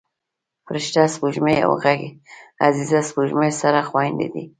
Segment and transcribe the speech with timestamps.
[0.65, 1.71] فرشته سپوږمۍ او
[2.65, 4.43] عزیزه سپوږمۍ سره خویندې دي